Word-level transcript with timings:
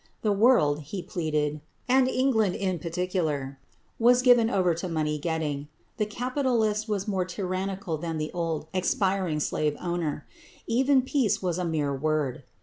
The 0.23 0.31
world, 0.31 0.79
he 0.79 1.03
pleaded 1.03 1.61
and 1.87 2.07
England 2.07 2.55
in 2.55 2.79
particular 2.79 3.59
was 3.99 4.23
given 4.23 4.49
over 4.49 4.73
to 4.73 4.89
money 4.89 5.19
getting. 5.19 5.67
The 5.97 6.07
capitalist 6.07 6.89
was 6.89 7.07
more 7.07 7.23
tyrannical 7.23 7.99
than 7.99 8.17
the 8.17 8.31
old, 8.33 8.65
expiring 8.73 9.39
slave 9.39 9.77
owner. 9.79 10.25
Even 10.65 11.03
peace 11.03 11.43
was 11.43 11.59
a 11.59 11.65
mere 11.65 11.93
word. 11.93 12.41